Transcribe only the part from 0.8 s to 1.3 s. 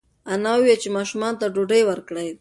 چې ماشوم